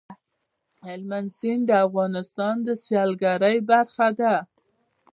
هلمند 0.87 1.29
سیند 1.37 1.63
د 1.67 1.71
افغانستان 1.87 2.55
د 2.67 2.67
سیلګرۍ 2.85 3.57
برخه 3.69 4.07
ده. 4.19 4.33